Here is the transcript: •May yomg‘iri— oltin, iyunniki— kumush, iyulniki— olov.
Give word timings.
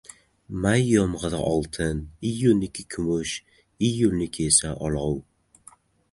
•May 0.61 0.79
yomg‘iri— 0.91 1.41
oltin, 1.49 1.99
iyunniki— 2.29 2.85
kumush, 2.95 3.33
iyulniki— 3.89 4.47
olov. 4.89 5.13